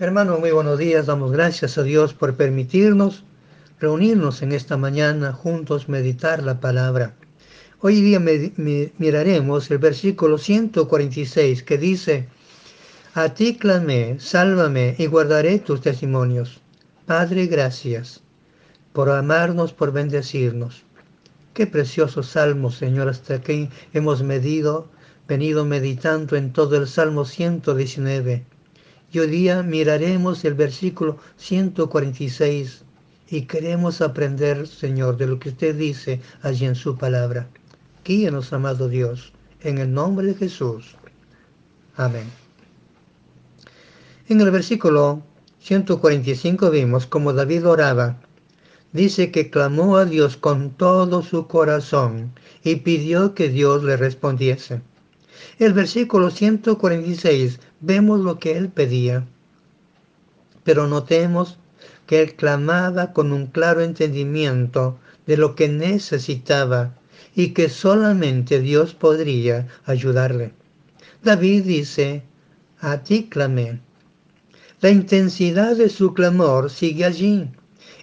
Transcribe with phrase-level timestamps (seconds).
[0.00, 1.04] Hermanos, muy buenos días.
[1.04, 3.22] Damos gracias a Dios por permitirnos
[3.78, 7.12] reunirnos en esta mañana juntos, meditar la palabra.
[7.80, 12.28] Hoy día miraremos el versículo 146 que dice,
[13.12, 16.62] A ti clamé, sálvame y guardaré tus testimonios.
[17.04, 18.22] Padre, gracias
[18.94, 20.82] por amarnos, por bendecirnos.
[21.52, 24.88] Qué precioso salmo, Señor, hasta aquí hemos medido,
[25.28, 28.46] venido meditando en todo el Salmo 119.
[29.12, 32.84] Y hoy día miraremos el versículo 146
[33.28, 37.48] y queremos aprender, Señor, de lo que usted dice allí en su palabra.
[38.04, 40.96] Guíenos, amado Dios, en el nombre de Jesús.
[41.96, 42.30] Amén.
[44.28, 45.22] En el versículo
[45.60, 48.20] 145 vimos como David oraba.
[48.92, 54.82] Dice que clamó a Dios con todo su corazón y pidió que Dios le respondiese.
[55.58, 59.26] El versículo 146 vemos lo que él pedía.
[60.64, 61.58] Pero notemos
[62.06, 66.94] que él clamaba con un claro entendimiento de lo que necesitaba
[67.34, 70.52] y que solamente Dios podría ayudarle.
[71.22, 72.22] David dice,
[72.80, 73.80] a ti clamé.
[74.80, 77.50] La intensidad de su clamor sigue allí.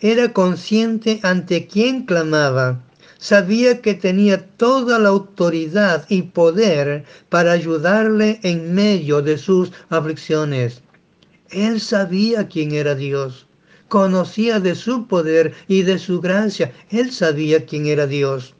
[0.00, 2.82] Era consciente ante quién clamaba.
[3.22, 10.82] Sabía que tenía toda la autoridad y poder para ayudarle en medio de sus aflicciones.
[11.50, 13.46] Él sabía quién era Dios
[13.92, 16.72] conocía de su poder y de su gracia.
[16.88, 18.54] Él sabía quién era Dios.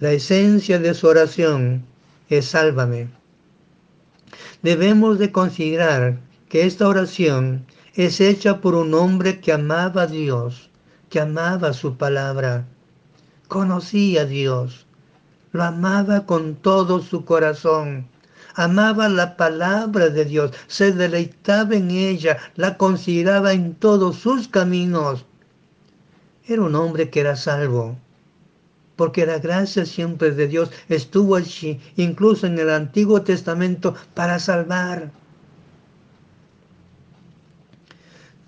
[0.00, 1.84] La esencia de su oración
[2.28, 3.10] es sálvame.
[4.60, 10.68] Debemos de considerar que esta oración es hecha por un hombre que amaba a Dios,
[11.10, 12.66] que amaba su palabra,
[13.48, 14.86] conocía a Dios,
[15.52, 18.06] lo amaba con todo su corazón
[18.58, 25.24] amaba la palabra de Dios, se deleitaba en ella, la consideraba en todos sus caminos.
[26.44, 27.96] Era un hombre que era salvo,
[28.96, 35.12] porque la gracia siempre de Dios estuvo allí, incluso en el Antiguo Testamento, para salvar.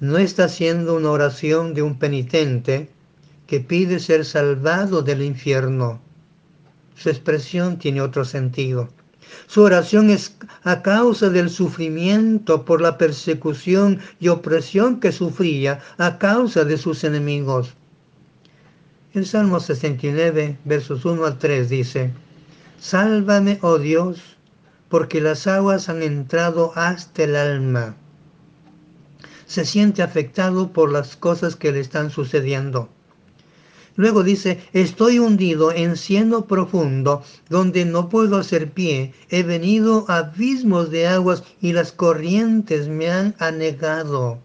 [0.00, 2.90] No está haciendo una oración de un penitente
[3.50, 6.00] que pide ser salvado del infierno.
[6.94, 8.90] Su expresión tiene otro sentido.
[9.48, 16.18] Su oración es a causa del sufrimiento por la persecución y opresión que sufría a
[16.18, 17.74] causa de sus enemigos.
[19.14, 22.12] El Salmo 69, versos 1 al 3 dice,
[22.78, 24.36] Sálvame, oh Dios,
[24.88, 27.96] porque las aguas han entrado hasta el alma.
[29.46, 32.88] Se siente afectado por las cosas que le están sucediendo
[34.00, 39.12] Luego dice, estoy hundido en cieno profundo, donde no puedo hacer pie.
[39.28, 44.38] He venido a abismos de aguas y las corrientes me han anegado.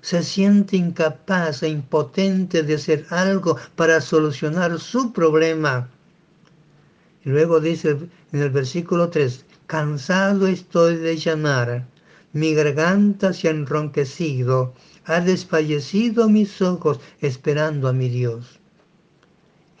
[0.00, 5.90] Se siente incapaz e impotente de hacer algo para solucionar su problema.
[7.22, 7.90] Luego dice
[8.32, 11.86] en el versículo 3, cansado estoy de llamar,
[12.32, 14.72] mi garganta se ha enronquecido,
[15.04, 18.61] ha desfallecido mis ojos esperando a mi Dios.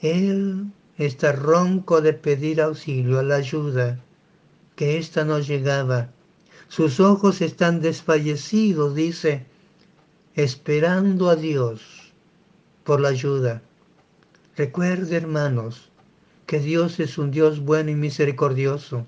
[0.02, 4.00] Él está ronco de pedir auxilio, a la ayuda,
[4.74, 6.10] que ésta no llegaba.
[6.66, 9.46] Sus ojos están desfallecidos, dice,
[10.34, 11.82] esperando a Dios
[12.82, 13.62] por la ayuda.
[14.56, 15.88] Recuerde, hermanos,
[16.46, 19.06] que Dios es un Dios bueno y misericordioso.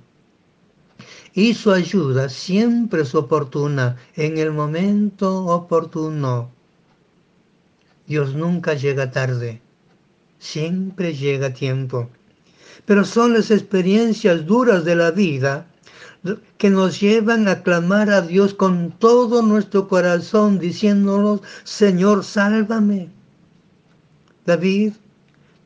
[1.32, 6.52] Y su ayuda siempre es oportuna, en el momento oportuno.
[8.06, 9.63] Dios nunca llega tarde
[10.44, 12.10] siempre llega tiempo.
[12.84, 15.66] Pero son las experiencias duras de la vida
[16.58, 23.10] que nos llevan a clamar a Dios con todo nuestro corazón, diciéndonos, Señor, sálvame.
[24.46, 24.92] David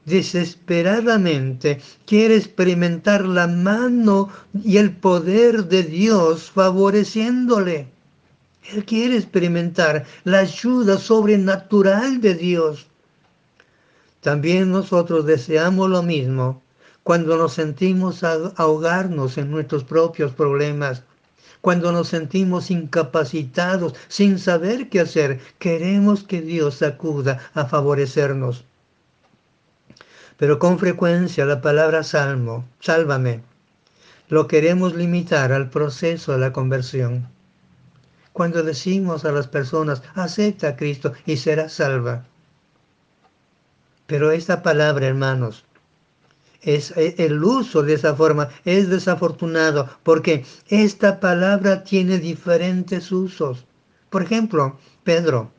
[0.05, 4.31] desesperadamente quiere experimentar la mano
[4.65, 7.89] y el poder de Dios favoreciéndole.
[8.73, 12.88] Él quiere experimentar la ayuda sobrenatural de Dios.
[14.21, 16.63] También nosotros deseamos lo mismo
[17.03, 21.05] cuando nos sentimos ahogarnos en nuestros propios problemas,
[21.61, 25.41] cuando nos sentimos incapacitados sin saber qué hacer.
[25.59, 28.65] Queremos que Dios acuda a favorecernos.
[30.37, 33.43] Pero con frecuencia la palabra salmo, sálvame,
[34.29, 37.29] lo queremos limitar al proceso de la conversión.
[38.33, 42.27] Cuando decimos a las personas, acepta a Cristo y será salva.
[44.09, 45.67] Pero esta palabra, hermanos,
[46.63, 53.67] es e, el uso de esa forma es desafortunado porque esta palabra tiene diferentes usos.
[54.09, 55.53] Por ejemplo, Pedro.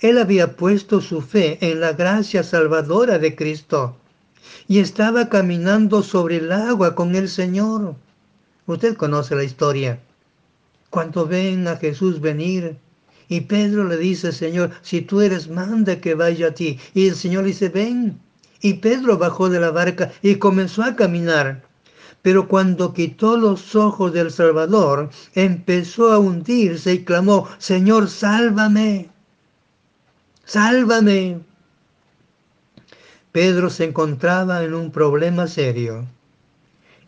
[0.00, 3.94] Él había puesto su fe en la gracia salvadora de Cristo
[4.66, 7.94] y estaba caminando sobre el agua con el Señor.
[8.66, 10.00] Usted conoce la historia.
[10.88, 12.78] Cuando ven a Jesús venir,
[13.32, 16.78] y Pedro le dice, Señor, si tú eres, manda que vaya a ti.
[16.92, 18.20] Y el Señor dice, ven.
[18.60, 21.62] Y Pedro bajó de la barca y comenzó a caminar.
[22.20, 29.08] Pero cuando quitó los ojos del Salvador, empezó a hundirse y clamó, Señor, sálvame,
[30.44, 31.40] sálvame.
[33.32, 36.06] Pedro se encontraba en un problema serio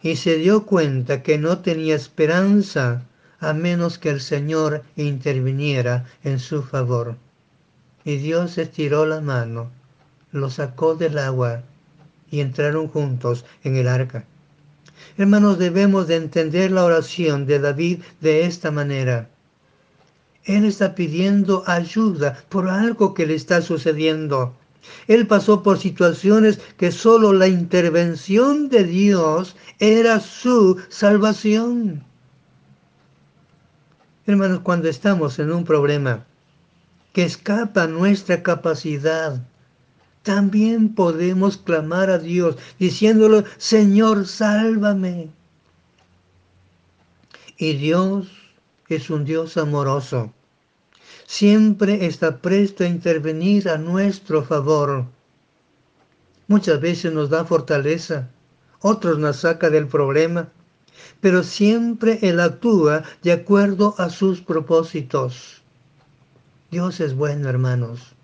[0.00, 3.02] y se dio cuenta que no tenía esperanza
[3.48, 7.16] a menos que el Señor interviniera en su favor.
[8.04, 9.70] Y Dios estiró la mano,
[10.32, 11.62] lo sacó del agua
[12.30, 14.24] y entraron juntos en el arca.
[15.16, 19.28] Hermanos, debemos de entender la oración de David de esta manera.
[20.44, 24.54] Él está pidiendo ayuda por algo que le está sucediendo.
[25.06, 32.04] Él pasó por situaciones que solo la intervención de Dios era su salvación.
[34.26, 36.24] Hermanos, cuando estamos en un problema
[37.12, 39.42] que escapa nuestra capacidad,
[40.22, 45.28] también podemos clamar a Dios diciéndole, Señor, sálvame.
[47.58, 48.28] Y Dios
[48.88, 50.32] es un Dios amoroso.
[51.26, 55.04] Siempre está presto a intervenir a nuestro favor.
[56.48, 58.30] Muchas veces nos da fortaleza,
[58.80, 60.48] otros nos saca del problema,
[61.24, 65.62] pero siempre Él actúa de acuerdo a sus propósitos.
[66.70, 68.14] Dios es bueno, hermanos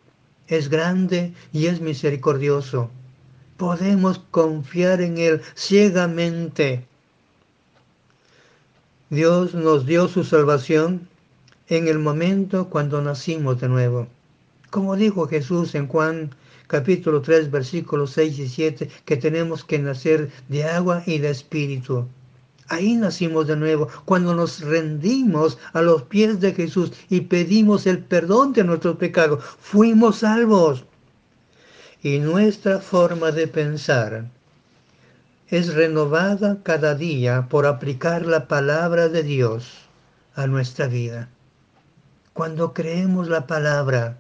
[0.48, 2.90] es grande y es misericordioso.
[3.56, 6.84] Podemos confiar en Él ciegamente.
[9.08, 11.08] Dios nos dio su salvación
[11.68, 14.08] en el momento cuando nacimos de nuevo.
[14.68, 16.34] Como dijo Jesús en Juan
[16.66, 22.06] capítulo 3 versículos 6 y 7, que tenemos que nacer de agua y de espíritu.
[22.70, 27.98] Ahí nacimos de nuevo, cuando nos rendimos a los pies de Jesús y pedimos el
[27.98, 29.42] perdón de nuestros pecados.
[29.58, 30.84] Fuimos salvos.
[32.00, 34.30] Y nuestra forma de pensar
[35.48, 39.72] es renovada cada día por aplicar la palabra de Dios
[40.36, 41.28] a nuestra vida.
[42.34, 44.19] Cuando creemos la palabra,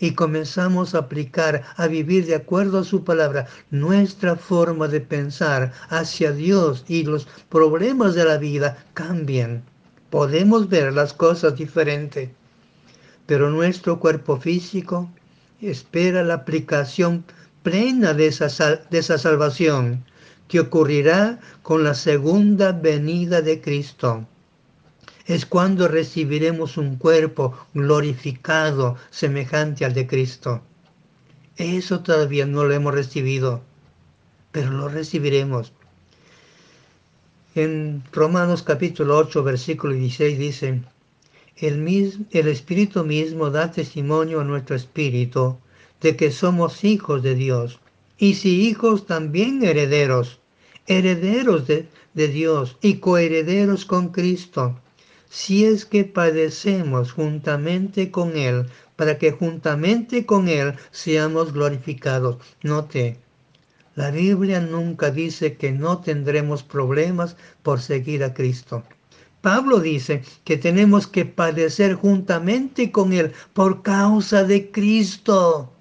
[0.00, 5.72] y comenzamos a aplicar, a vivir de acuerdo a su palabra, nuestra forma de pensar
[5.90, 9.62] hacia Dios y los problemas de la vida cambian.
[10.08, 12.34] Podemos ver las cosas diferente,
[13.26, 15.10] pero nuestro cuerpo físico
[15.60, 17.22] espera la aplicación
[17.62, 20.02] plena de esa, de esa salvación
[20.48, 24.26] que ocurrirá con la segunda venida de Cristo
[25.30, 30.60] es cuando recibiremos un cuerpo glorificado semejante al de Cristo.
[31.56, 33.60] Eso todavía no lo hemos recibido,
[34.50, 35.72] pero lo recibiremos.
[37.54, 40.82] En Romanos capítulo 8, versículo 16 dice,
[41.58, 45.58] el, el Espíritu mismo da testimonio a nuestro Espíritu
[46.00, 47.78] de que somos hijos de Dios,
[48.18, 50.40] y si hijos también herederos,
[50.88, 54.76] herederos de, de Dios y coherederos con Cristo
[55.30, 58.66] si es que padecemos juntamente con Él,
[58.96, 62.36] para que juntamente con Él seamos glorificados.
[62.62, 63.16] Note,
[63.94, 68.82] la Biblia nunca dice que no tendremos problemas por seguir a Cristo.
[69.40, 75.72] Pablo dice que tenemos que padecer juntamente con Él por causa de Cristo.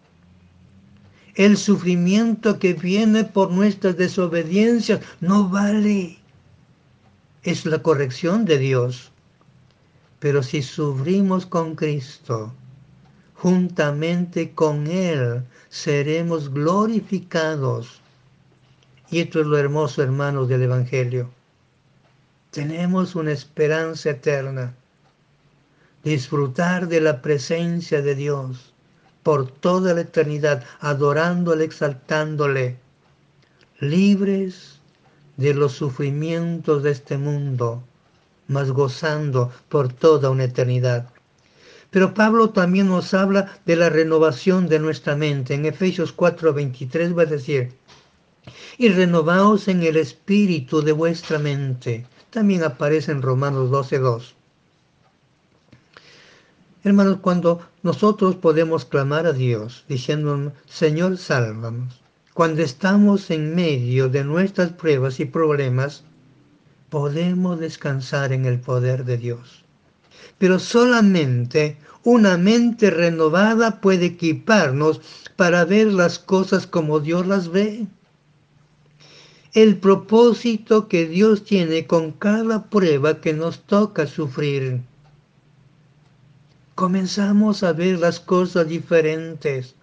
[1.33, 6.19] El sufrimiento que viene por nuestras desobediencias no vale.
[7.43, 9.08] Es la corrección de Dios.
[10.19, 12.53] Pero si sufrimos con Cristo,
[13.35, 18.01] juntamente con Él seremos glorificados.
[19.09, 21.29] Y esto es lo hermoso, hermanos, del Evangelio.
[22.51, 24.75] Tenemos una esperanza eterna.
[26.03, 28.73] Disfrutar de la presencia de Dios
[29.23, 32.77] por toda la eternidad, adorándole, exaltándole,
[33.79, 34.79] libres
[35.37, 37.83] de los sufrimientos de este mundo
[38.49, 41.07] mas gozando por toda una eternidad.
[41.91, 45.53] Pero Pablo también nos habla de la renovación de nuestra mente.
[45.53, 47.71] En Efesios 4:23 va a decir,
[48.77, 52.05] y renovaos en el espíritu de vuestra mente.
[52.29, 54.35] También aparece en Romanos 12:2.
[56.83, 62.01] Hermanos, cuando nosotros podemos clamar a Dios diciendo, Señor, sálvanos,
[62.33, 66.03] cuando estamos en medio de nuestras pruebas y problemas,
[66.89, 69.63] podemos descansar en el poder de Dios.
[70.37, 75.01] Pero solamente una mente renovada puede equiparnos
[75.35, 77.87] para ver las cosas como Dios las ve.
[79.53, 84.81] El propósito que Dios tiene con cada prueba que nos toca sufrir.
[86.75, 89.75] Comenzamos a ver las cosas diferentes.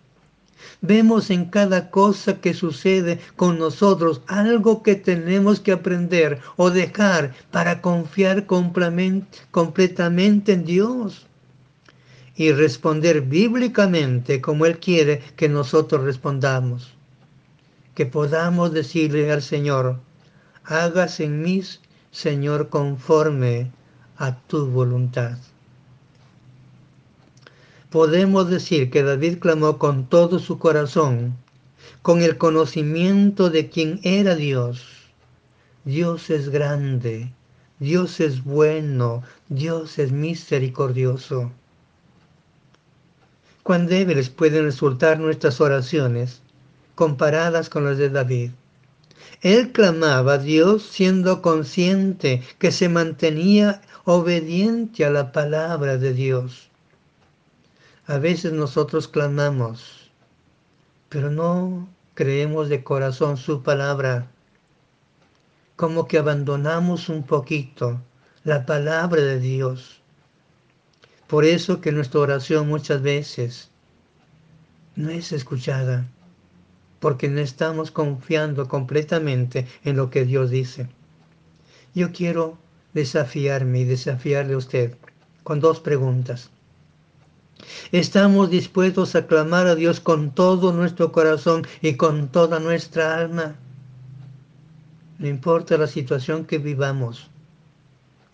[0.80, 7.34] Vemos en cada cosa que sucede con nosotros algo que tenemos que aprender o dejar
[7.50, 11.26] para confiar completamente en Dios
[12.36, 16.94] y responder bíblicamente como Él quiere que nosotros respondamos.
[17.94, 20.00] Que podamos decirle al Señor,
[20.64, 21.62] hagas en mí,
[22.10, 23.70] Señor, conforme
[24.18, 25.38] a tu voluntad.
[27.96, 31.34] Podemos decir que David clamó con todo su corazón,
[32.02, 34.84] con el conocimiento de quién era Dios.
[35.86, 37.32] Dios es grande,
[37.78, 41.50] Dios es bueno, Dios es misericordioso
[43.62, 46.42] cuán débiles pueden resultar nuestras oraciones
[46.96, 48.50] comparadas con las de David.
[49.40, 56.68] Él clamaba a Dios siendo consciente que se mantenía obediente a la palabra de Dios.
[58.08, 60.12] A veces nosotros clamamos,
[61.08, 64.28] pero no creemos de corazón su palabra.
[65.74, 68.00] Como que abandonamos un poquito
[68.44, 70.00] la palabra de Dios.
[71.26, 73.70] Por eso que nuestra oración muchas veces
[74.94, 76.06] no es escuchada,
[77.00, 80.88] porque no estamos confiando completamente en lo que Dios dice.
[81.92, 82.56] Yo quiero
[82.94, 84.96] desafiarme y desafiarle a usted
[85.42, 86.50] con dos preguntas.
[87.92, 93.56] ¿Estamos dispuestos a clamar a Dios con todo nuestro corazón y con toda nuestra alma?
[95.18, 97.30] No importa la situación que vivamos.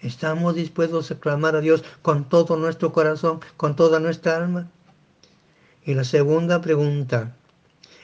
[0.01, 4.69] ¿Estamos dispuestos a clamar a Dios con todo nuestro corazón, con toda nuestra alma?
[5.85, 7.37] Y la segunda pregunta,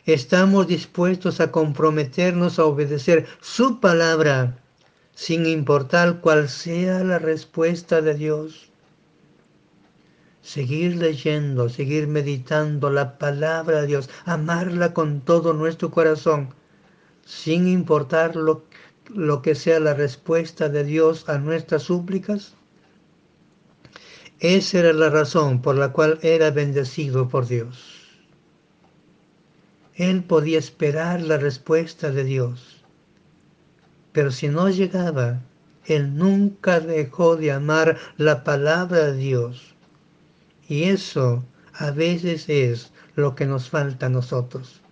[0.04, 4.58] ¿estamos dispuestos a comprometernos a obedecer su palabra
[5.14, 8.70] sin importar cuál sea la respuesta de Dios?
[10.54, 16.54] Seguir leyendo, seguir meditando la palabra de Dios, amarla con todo nuestro corazón,
[17.24, 18.64] sin importar lo
[19.14, 22.54] lo que sea la respuesta de Dios a nuestras súplicas?
[24.40, 27.94] Esa era la razón por la cual era bendecido por Dios.
[29.94, 32.84] Él podía esperar la respuesta de Dios,
[34.12, 35.40] pero si no llegaba,
[35.86, 39.74] él nunca dejó de amar la palabra de Dios.
[40.68, 44.82] Y eso a veces es lo que nos falta a nosotros.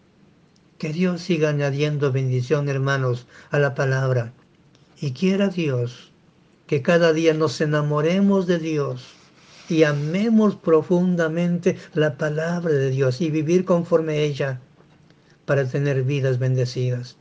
[0.79, 4.33] Que Dios siga añadiendo bendición, hermanos, a la palabra.
[5.01, 6.13] Y quiera Dios
[6.67, 9.15] que cada día nos enamoremos de Dios
[9.69, 14.61] y amemos profundamente la palabra de Dios y vivir conforme a ella
[15.45, 17.17] para tener vidas bendecidas.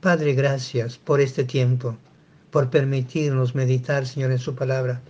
[0.00, 1.96] Padre, gracias por este tiempo,
[2.50, 5.02] por permitirnos meditar, Señor, en su palabra.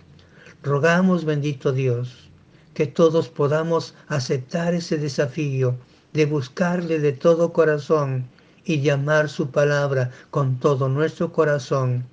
[0.63, 2.30] Rogamos, bendito Dios,
[2.73, 5.75] que todos podamos aceptar ese desafío
[6.13, 8.27] de buscarle de todo corazón
[8.63, 12.05] y llamar su palabra con todo nuestro corazón,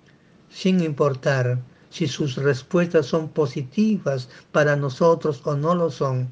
[0.51, 1.59] sin importar
[1.91, 6.29] si sus respuestas son positivas para nosotros o no lo son,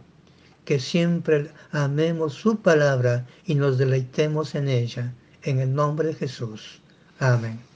[0.65, 5.15] que siempre amemos su palabra y nos deleitemos en ella.
[5.43, 6.81] En el nombre de Jesús.
[7.21, 7.76] Amén.